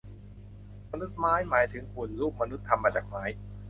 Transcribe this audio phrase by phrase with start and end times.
[0.91, 3.23] มนุษย์ไม้ หมายถึงหุ่นรูปมนุษย์ทำมาจากไม้